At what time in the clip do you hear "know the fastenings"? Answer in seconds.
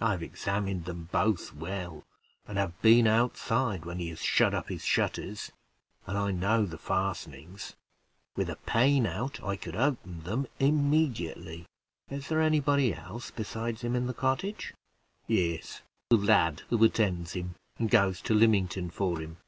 6.30-7.74